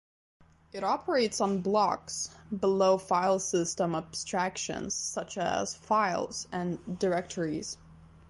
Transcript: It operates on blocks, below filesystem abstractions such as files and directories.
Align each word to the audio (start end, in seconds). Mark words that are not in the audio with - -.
It 0.73 0.83
operates 0.83 1.41
on 1.41 1.61
blocks, 1.61 2.31
below 2.59 2.97
filesystem 2.97 3.95
abstractions 3.95 4.95
such 4.95 5.37
as 5.37 5.75
files 5.75 6.47
and 6.51 6.97
directories. 6.97 7.77